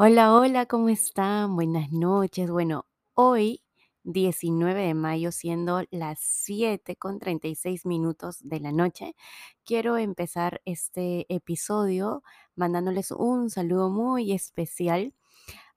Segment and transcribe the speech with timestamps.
[0.00, 1.56] Hola, hola, ¿cómo están?
[1.56, 2.48] Buenas noches.
[2.48, 3.64] Bueno, hoy,
[4.04, 9.16] 19 de mayo, siendo las 7 con 36 minutos de la noche,
[9.64, 12.22] quiero empezar este episodio
[12.54, 15.14] mandándoles un saludo muy especial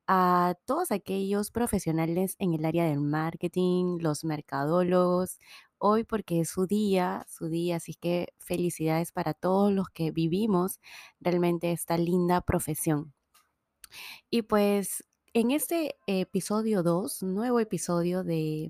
[0.07, 5.39] a todos aquellos profesionales en el área del marketing, los mercadólogos,
[5.79, 10.79] hoy porque es su día, su día, así que felicidades para todos los que vivimos
[11.21, 13.13] realmente esta linda profesión.
[14.29, 18.69] Y pues en este episodio 2, nuevo episodio de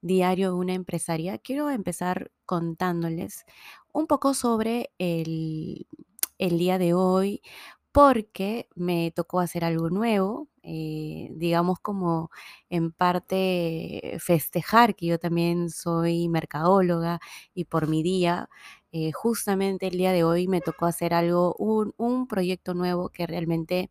[0.00, 3.44] Diario de una empresaria, quiero empezar contándoles
[3.92, 5.86] un poco sobre el,
[6.38, 7.42] el día de hoy,
[7.92, 12.30] porque me tocó hacer algo nuevo, eh, digamos como
[12.68, 17.20] en parte festejar que yo también soy mercadóloga
[17.54, 18.50] y por mi día,
[18.96, 23.26] eh, justamente el día de hoy me tocó hacer algo, un, un proyecto nuevo que
[23.26, 23.90] realmente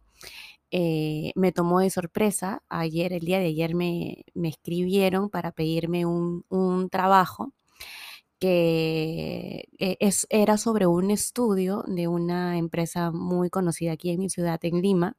[0.72, 2.63] eh, me tomó de sorpresa.
[2.70, 7.54] Ayer, el día de ayer, me, me escribieron para pedirme un, un trabajo
[8.40, 14.30] que eh, es, era sobre un estudio de una empresa muy conocida aquí en mi
[14.30, 15.18] ciudad, en Lima,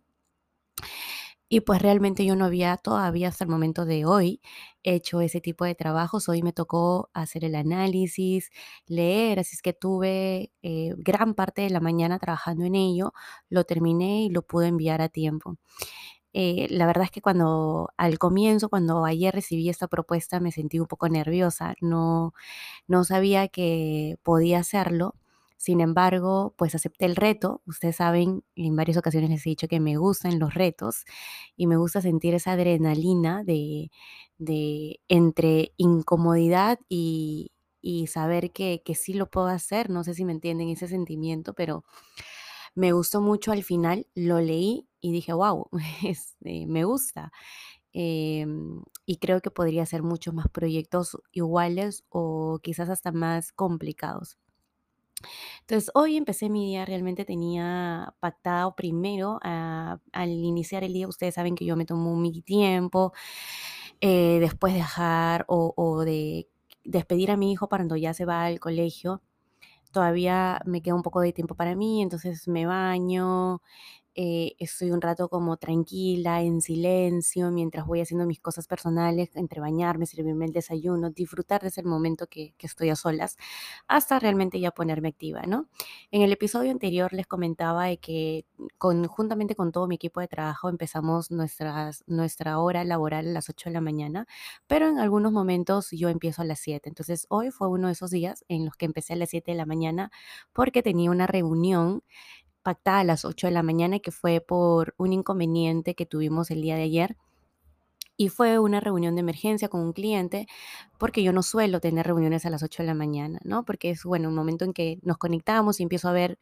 [1.48, 4.40] y pues realmente yo no había todavía hasta el momento de hoy
[4.82, 6.28] hecho ese tipo de trabajos.
[6.28, 8.50] Hoy me tocó hacer el análisis,
[8.86, 13.12] leer, así es que tuve eh, gran parte de la mañana trabajando en ello,
[13.48, 15.56] lo terminé y lo pude enviar a tiempo.
[16.32, 20.78] Eh, la verdad es que cuando al comienzo, cuando ayer recibí esta propuesta, me sentí
[20.80, 22.34] un poco nerviosa, no,
[22.88, 25.14] no sabía que podía hacerlo.
[25.56, 27.62] Sin embargo, pues acepté el reto.
[27.66, 31.04] Ustedes saben, en varias ocasiones les he dicho que me gustan los retos
[31.56, 33.90] y me gusta sentir esa adrenalina de,
[34.38, 39.90] de entre incomodidad y, y saber que, sí lo puedo hacer.
[39.90, 41.84] No sé si me entienden ese sentimiento, pero
[42.74, 44.06] me gustó mucho al final.
[44.14, 45.68] Lo leí y dije, wow,
[46.04, 47.32] este, me gusta.
[47.92, 54.38] Em, y creo que podría hacer muchos más proyectos iguales o quizás hasta más complicados.
[55.60, 61.34] Entonces, hoy empecé mi día, realmente tenía pactado primero, ah, al iniciar el día, ustedes
[61.34, 63.12] saben que yo me tomo mi tiempo,
[64.00, 66.48] eh, después de dejar o, o de
[66.84, 69.22] despedir a mi hijo cuando ya se va al colegio,
[69.92, 73.62] todavía me queda un poco de tiempo para mí, entonces me baño,
[74.18, 79.60] eh, estoy un rato como tranquila, en silencio, mientras voy haciendo mis cosas personales, entre
[79.60, 83.36] bañarme, servirme el desayuno, disfrutar de ese momento que, estoy a solas,
[83.88, 85.68] hasta realmente ya ponerme activa, ¿no?
[86.10, 88.46] En el episodio anterior les comentaba de que
[88.78, 93.68] conjuntamente con todo mi equipo de trabajo empezamos nuestras, nuestra hora laboral a las 8
[93.68, 94.26] de la mañana,
[94.66, 96.88] pero en algunos momentos yo empiezo a las 7.
[96.88, 99.58] Entonces hoy fue uno de esos días en los que empecé a las 7 de
[99.58, 100.10] la mañana
[100.54, 102.02] porque tenía una reunión
[102.66, 106.62] pactada a las 8 de la mañana, que fue por un inconveniente que tuvimos el
[106.62, 107.16] día de ayer.
[108.16, 110.48] Y fue una reunión de emergencia con un cliente,
[110.98, 113.64] porque yo no suelo tener reuniones a las 8 de la mañana, ¿no?
[113.64, 116.40] Porque es, bueno, un momento en que nos conectamos y empiezo a ver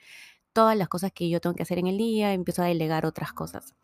[0.55, 3.35] todas las cosas que yo tengo que hacer en el día, empiezo a delegar otras
[3.35, 3.75] cosas.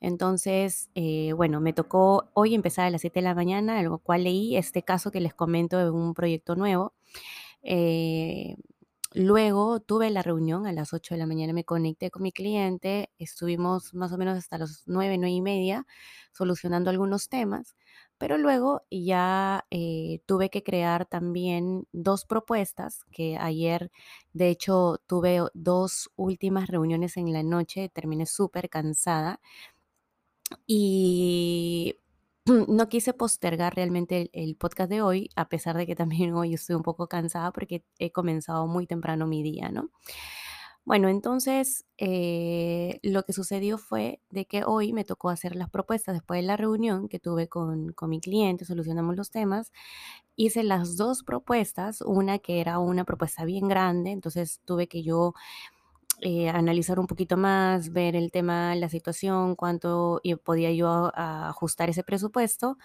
[0.00, 4.22] Entonces, eh, bueno, me tocó hoy empezar a las 7 de la mañana, lo cual
[4.24, 6.94] leí este caso que les comento de un proyecto nuevo.
[7.64, 8.54] Eh,
[9.12, 13.10] Luego tuve la reunión a las 8 de la mañana, me conecté con mi cliente,
[13.18, 15.86] estuvimos más o menos hasta las 9, 9 y media
[16.32, 17.74] solucionando algunos temas,
[18.18, 23.90] pero luego ya eh, tuve que crear también dos propuestas que ayer,
[24.32, 29.40] de hecho, tuve dos últimas reuniones en la noche, terminé súper cansada
[30.66, 31.99] y
[32.68, 36.76] no quise postergar realmente el, podcast de hoy, a pesar de que también hoy estoy
[36.76, 39.90] un poco cansada porque he comenzado muy temprano mi día, ¿no?
[40.84, 46.14] Bueno, entonces eh, lo que sucedió fue de que hoy me tocó hacer las propuestas
[46.14, 49.72] después de la reunión que tuve con, con mi cliente, solucionamos los temas,
[50.36, 55.34] hice las dos propuestas, una que era una propuesta bien grande, entonces tuve que yo
[56.22, 62.02] eh, analizar un poquito más, ver el tema, la situación, cuánto podía yo ajustar ese
[62.02, 62.78] presupuesto.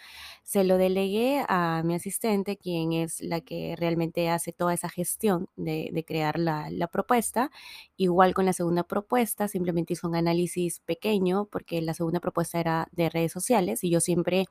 [0.44, 5.48] Se lo delegué a mi asistente, quien es la que realmente hace toda esa gestión
[5.56, 7.52] de, de crear la, la propuesta.
[7.98, 12.88] Igual con la segunda propuesta, simplemente hizo un análisis pequeño, porque la segunda propuesta era
[12.92, 14.48] de redes sociales y yo siempre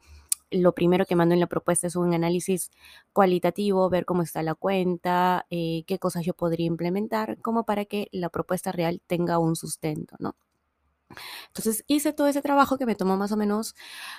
[0.55, 2.71] lo primero que mando en la propuesta es un análisis
[3.13, 8.09] cualitativo, ver cómo está la cuenta, eh, qué cosas yo podría implementar, como para que
[8.13, 10.37] la propuesta real tenga un sustento, ¿no?
[11.49, 13.75] Entonces hice todo ese trabajo que me tomó más o menos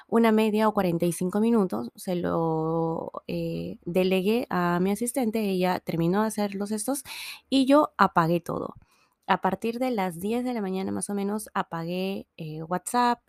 [0.07, 6.27] una media o 45 minutos, se lo eh, delegué a mi asistente, ella terminó de
[6.27, 7.03] hacer los estos
[7.49, 8.75] y yo apagué todo.
[9.27, 13.19] a partir de las 10 de la mañana más o menos apagué eh, WhatsApp.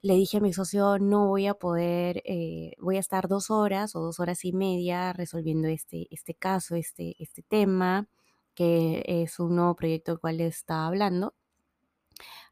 [0.00, 3.96] Le dije a mi socio, no voy a poder, eh, voy a estar dos horas
[3.96, 8.08] o dos horas y media resolviendo este, este caso, este, este tema,
[8.54, 11.34] que es un nuevo proyecto del cual está hablando.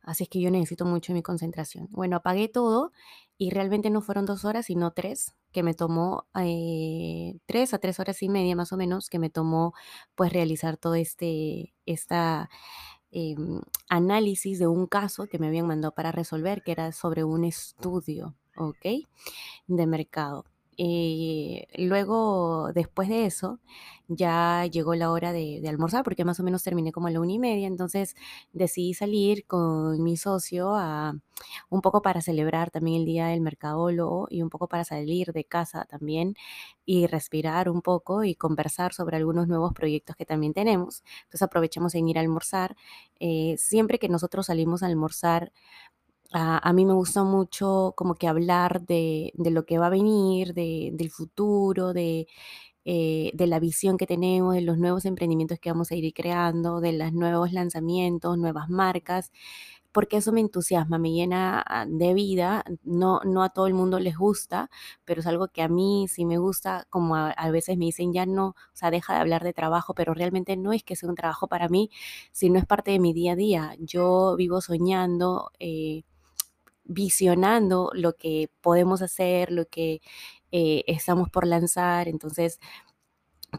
[0.03, 1.89] Así es que yo necesito mucho mi concentración.
[1.91, 2.93] Bueno, apagué todo
[3.39, 7.99] y realmente no fueron dos horas, sino tres, que me tomó eh, tres a tres
[8.01, 9.75] horas y media más o menos, que me tomó
[10.15, 12.51] pues realizar todo este, esta
[13.11, 17.45] em, análisis de un caso que me habían mandado para resolver, que era sobre un
[17.45, 18.87] estudio, ¿ok?
[19.69, 20.45] De mercado.
[20.79, 23.61] Eh, luego, después de eso,
[24.09, 27.33] ya llegó la hora de, almorzar, porque más o menos terminé como a la una
[27.33, 28.15] y media, entonces
[28.53, 31.15] decidí salir con mi socio a,
[31.71, 35.45] un poco para celebrar también el Día del Mercadólogo y un poco para salir de
[35.45, 36.35] casa también
[36.85, 41.03] y respirar un poco y conversar sobre algunos nuevos proyectos que también tenemos.
[41.25, 42.77] Entonces aprovechamos en ir a almorzar.
[43.19, 45.53] Eh, siempre que nosotros salimos a almorzar,
[46.39, 50.91] a, mí me gusta mucho como que hablar de, lo que va a venir, de,
[50.93, 52.27] del futuro, de,
[52.85, 56.81] eh, de la visión que tenemos, de los nuevos emprendimientos que vamos a ir creando,
[56.81, 59.33] de los nuevos lanzamientos, nuevas marcas,
[59.93, 62.65] porque eso me entusiasma, me llena ah, de vida.
[62.85, 64.71] No, no a todo el mundo les gusta,
[65.07, 68.27] pero es algo que a mí sí me gusta, como a, veces me dicen, ya
[68.27, 71.17] no, o sea, deja de hablar de trabajo, pero realmente no es que sea un
[71.17, 71.91] trabajo para mí,
[72.33, 73.77] sino es parte de mi día a día.
[73.81, 75.51] Yo vivo soñando.
[75.61, 76.03] Eh,
[76.97, 80.01] visionando lo que podemos hacer, lo que
[80.51, 82.09] eh, estamos por lanzar.
[82.09, 82.59] Entonces,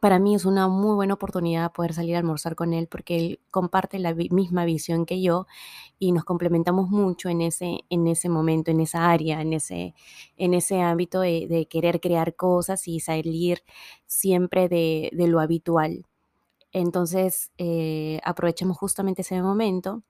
[0.01, 3.39] para mí es una muy buena oportunidad poder salir a almorzar con él porque él
[3.51, 5.48] comparte la misma visión que yo
[6.00, 9.94] y nos complementamos mucho en ese, en ese momento, en esa área, en ese,
[10.38, 13.63] en ese ámbito de, querer crear cosas y salir
[14.06, 16.06] siempre de, lo habitual.
[16.71, 20.03] Entonces eh, aprovechamos justamente ese momento.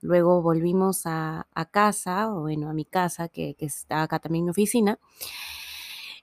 [0.00, 4.50] Luego volvimos a, casa, o bueno, a mi casa, que, está acá también en mi
[4.50, 4.98] oficina.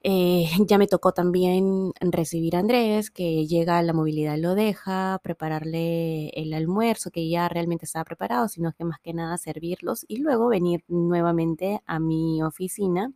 [0.04, 5.20] Eh, ya me tocó también recibir a Andrés, que llega a la movilidad, lo deja,
[5.24, 10.18] prepararle el almuerzo, que ya realmente estaba preparado, sino que más que nada servirlos y
[10.18, 13.14] luego venir nuevamente a mi oficina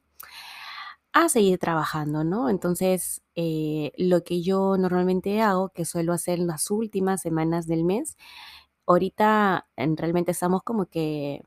[1.14, 2.50] a seguir trabajando, ¿no?
[2.50, 7.84] Entonces, eh, lo que yo normalmente hago, que suelo hacer en las últimas semanas del
[7.84, 8.18] mes,
[8.88, 11.44] ahorita en, realmente estamos como que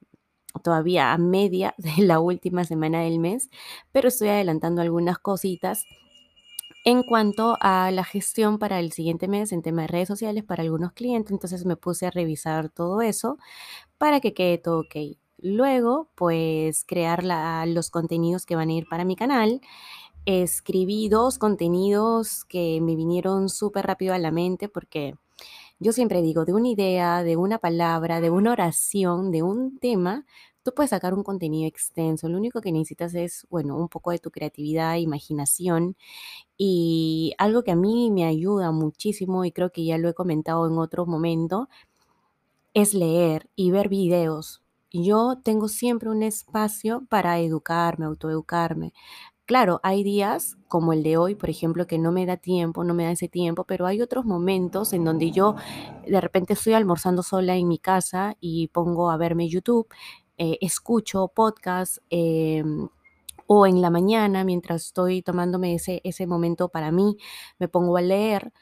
[0.64, 3.50] todavía a media de la última semana del mes,
[3.92, 5.84] pero estoy adelantando algunas cositas
[6.84, 10.62] en cuanto a la gestión para el siguiente mes en tema de redes sociales para
[10.62, 11.32] algunos clientes.
[11.32, 13.38] Entonces me puse a revisar todo eso
[13.98, 14.96] para que quede todo ok.
[15.48, 17.22] Luego, pues crear
[17.68, 19.60] los contenidos que van a ir para mi canal.
[20.24, 25.14] Escribí dos contenidos que me vinieron súper rápido a la mente porque
[25.78, 30.26] yo siempre digo, de una idea, de una palabra, de una oración, de un tema,
[30.64, 32.28] tú puedes sacar un contenido extenso.
[32.28, 35.96] Lo único que necesitas es, bueno, un poco de tu creatividad, imaginación
[36.58, 40.66] y algo que a mí me ayuda muchísimo y creo que ya lo he comentado
[40.66, 41.68] en otro momento,
[42.74, 44.65] es leer y ver videos
[45.04, 48.92] yo tengo siempre un espacio para educarme, autoeducarme.
[49.46, 52.94] Claro, hay días como el de hoy, por ejemplo, que no me da tiempo, no
[52.94, 55.54] me da ese tiempo, pero hay otros momentos en donde yo
[56.06, 59.86] de repente estoy almorzando sola en mi casa y pongo a verme YouTube,
[60.38, 61.98] eh, escucho podcast.
[62.10, 62.88] Em,
[63.46, 67.16] o en la mañana, mientras estoy tomándome ese, ese momento para mí,
[67.58, 68.52] me pongo a leer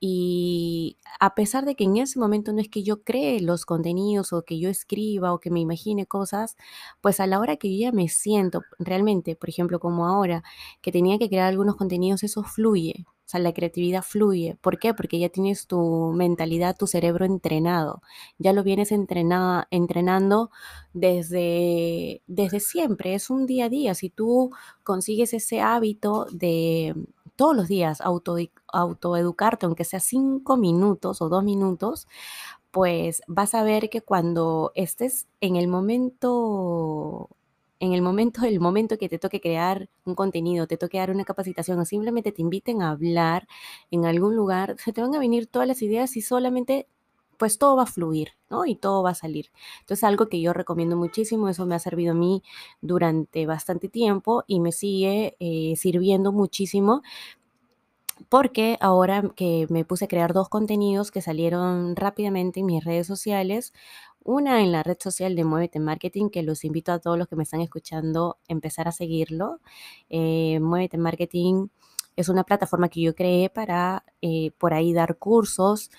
[0.00, 4.32] y a pesar de que en ese momento no es que yo cree los contenidos
[4.32, 6.56] o que yo escriba o que me imagine cosas,
[7.02, 10.42] pues a la hora que yo ya me siento realmente, por ejemplo, como ahora,
[10.80, 13.04] que tenía que crear algunos contenidos, eso fluye.
[13.06, 14.56] O sea, la creatividad fluye.
[14.60, 14.92] ¿Por qué?
[14.92, 18.02] Porque ya tienes tu mentalidad, tu cerebro entrenado.
[18.38, 20.50] Ya lo vienes entrenando
[20.94, 23.14] desde, desde siempre.
[23.14, 23.94] Es un día a día.
[23.94, 24.50] Si tú
[24.82, 26.96] consigues ese hábito de
[27.40, 28.36] todos los días auto,
[28.70, 32.06] autoeducarte, aunque sea cinco minutos o dos minutos,
[32.70, 37.30] pues vas a ver que cuando estés en el momento
[37.80, 41.24] en el momento, el momento que te toque crear un contenido, te toque dar una
[41.24, 43.48] capacitación o simplemente te inviten a hablar
[43.90, 46.88] en algún lugar, se te van a venir todas las ideas y solamente
[47.40, 48.66] pues todo va a fluir, ¿no?
[48.66, 49.46] Y todo va a salir.
[49.80, 52.42] Entonces, algo que yo recomiendo muchísimo, eso me ha servido a mí
[52.82, 57.00] durante bastante tiempo y me sigue eh, sirviendo muchísimo
[58.28, 63.06] porque ahora que me puse a crear dos contenidos que salieron rápidamente en mis redes
[63.06, 63.72] sociales,
[64.22, 67.36] una en la red social de Muévete Marketing, que los invito a todos los que
[67.36, 69.60] me están escuchando a empezar a seguirlo.
[70.10, 71.68] Eh, Muévete Marketing
[72.16, 75.90] es una plataforma que yo creé para eh, por ahí dar cursos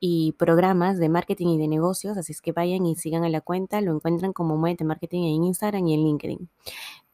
[0.00, 3.42] y programas de marketing y de negocios, así es que vayan y sigan a la
[3.42, 6.48] cuenta, lo encuentran como Muévete Marketing en Instagram y en LinkedIn.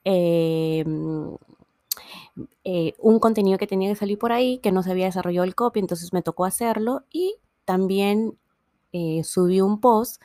[0.04, 1.36] Em,
[2.64, 5.54] eh, un contenido que tenía que salir por ahí, que no se había desarrollado el
[5.54, 8.38] copy, entonces me tocó hacerlo y también
[8.92, 10.22] eh, subí un post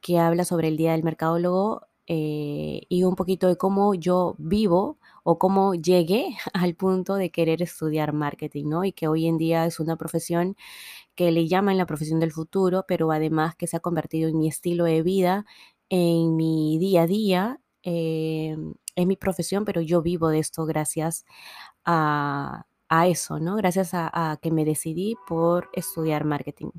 [0.00, 4.98] que habla sobre el Día del Mercadólogo eh, y un poquito de cómo yo vivo
[5.24, 8.84] o cómo llegué al punto de querer estudiar marketing, ¿no?
[8.84, 10.56] Y que hoy en día es una profesión
[11.16, 14.48] que le llaman la profesión del futuro, pero además que se ha convertido en mi
[14.48, 15.46] estilo de vida,
[15.88, 21.24] en mi día a día, em, en mi profesión, pero yo vivo de esto gracias
[21.84, 22.66] a,
[23.08, 23.56] eso, ¿no?
[23.56, 26.70] Gracias a que me decidí por estudiar marketing.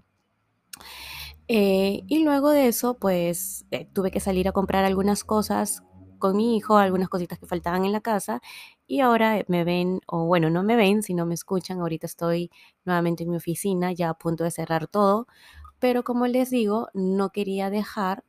[1.47, 5.83] Eh, y luego de eso, pues eh, tuve que salir a comprar algunas cosas
[6.19, 8.41] con mi hijo, algunas cositas que faltaban en la casa
[8.87, 11.79] y ahora me ven, o bueno, no me ven, sino me escuchan.
[11.79, 12.51] Ahorita estoy
[12.85, 15.27] nuevamente en mi oficina, ya a punto de cerrar todo,
[15.79, 18.23] pero como les digo, no quería dejar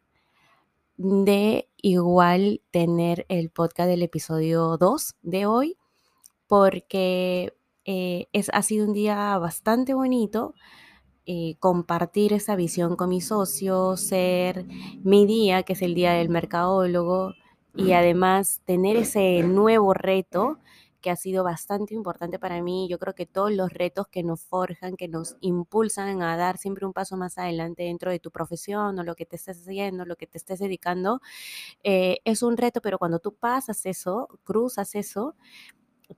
[0.96, 5.78] de igual tener el podcast del episodio 2 de hoy,
[6.46, 10.54] porque eh, es, ha sido un día bastante bonito
[11.26, 14.64] eh, compartir esa visión con mi socio, ser
[15.02, 17.34] mi día, que es el día del mercadólogo,
[17.76, 20.58] y además tener ese nuevo reto
[21.00, 22.88] que ha sido bastante importante para mí.
[22.90, 26.86] Yo creo que todos los retos que nos forjan, que nos impulsan a dar siempre
[26.86, 30.16] un paso más adelante dentro de tu profesión o lo que te estés haciendo, lo
[30.16, 31.20] que te estés dedicando,
[31.84, 35.36] eh, es un reto, pero cuando tú pasas eso, cruzas eso,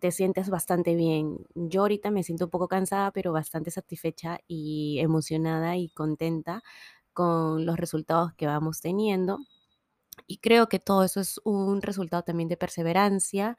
[0.01, 1.39] te sientes bastante bien.
[1.55, 6.63] Yo ahorita me siento un poco cansada, pero bastante satisfecha y emocionada y contenta
[7.13, 9.39] con los resultados que vamos teniendo.
[10.27, 13.57] Y creo que todo eso es un resultado también de perseverancia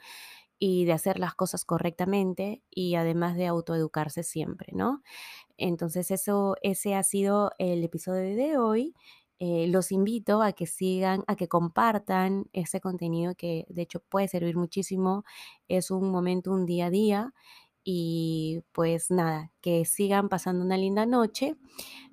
[0.59, 5.03] y de hacer las cosas correctamente y además de autoeducarse siempre, ¿no?
[5.57, 8.95] Entonces eso, ese ha sido el episodio de hoy.
[9.39, 14.27] Eh, los invito a que sigan, a que compartan ese contenido que de hecho puede
[14.29, 15.23] servir muchísimo.
[15.69, 17.33] Es un momento, un día a día.
[17.91, 21.55] Y pues nada, que sigan pasando una linda noche.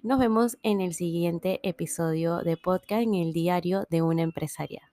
[0.02, 4.90] Nos vemos en el siguiente episodio de podcast en el diario de una empresaria.